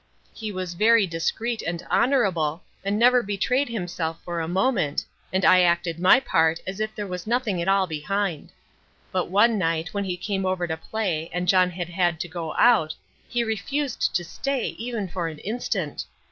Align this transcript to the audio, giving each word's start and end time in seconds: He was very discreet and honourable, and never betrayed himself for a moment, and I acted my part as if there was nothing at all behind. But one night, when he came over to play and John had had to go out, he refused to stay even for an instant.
He 0.33 0.51
was 0.51 0.73
very 0.73 1.05
discreet 1.05 1.61
and 1.61 1.83
honourable, 1.83 2.63
and 2.83 2.97
never 2.97 3.21
betrayed 3.21 3.69
himself 3.69 4.19
for 4.25 4.41
a 4.41 4.47
moment, 4.47 5.05
and 5.31 5.45
I 5.45 5.61
acted 5.61 5.99
my 5.99 6.19
part 6.19 6.59
as 6.65 6.79
if 6.79 6.95
there 6.95 7.05
was 7.05 7.27
nothing 7.27 7.61
at 7.61 7.67
all 7.67 7.85
behind. 7.85 8.51
But 9.11 9.29
one 9.29 9.59
night, 9.59 9.93
when 9.93 10.05
he 10.05 10.17
came 10.17 10.43
over 10.43 10.65
to 10.65 10.75
play 10.75 11.29
and 11.31 11.47
John 11.47 11.69
had 11.69 11.89
had 11.89 12.19
to 12.21 12.27
go 12.27 12.55
out, 12.55 12.95
he 13.29 13.43
refused 13.43 14.15
to 14.15 14.23
stay 14.23 14.69
even 14.79 15.07
for 15.07 15.27
an 15.27 15.37
instant. 15.37 16.05